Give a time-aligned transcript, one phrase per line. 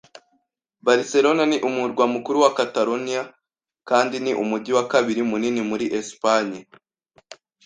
[0.85, 3.23] Barcelona ni umurwa mukuru wa Cataloniya,
[3.89, 6.59] kandi ni umujyi wa kabiri munini muri Espanye.